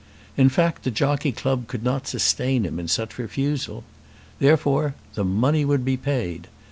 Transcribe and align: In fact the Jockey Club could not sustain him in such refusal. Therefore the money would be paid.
In 0.35 0.49
fact 0.49 0.81
the 0.83 0.89
Jockey 0.89 1.31
Club 1.31 1.67
could 1.67 1.83
not 1.83 2.07
sustain 2.07 2.63
him 2.65 2.79
in 2.79 2.87
such 2.87 3.19
refusal. 3.19 3.83
Therefore 4.39 4.95
the 5.13 5.23
money 5.23 5.63
would 5.63 5.85
be 5.85 5.95
paid. 5.95 6.47